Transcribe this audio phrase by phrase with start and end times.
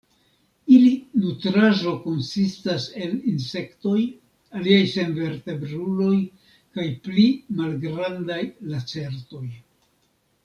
[0.75, 0.91] Ili
[1.23, 3.99] nutraĵo konsistas el insektoj,
[4.61, 6.15] aliaj senvertebruloj
[6.79, 7.27] kaj pli
[7.61, 8.41] malgrandaj
[8.75, 9.45] lacertoj.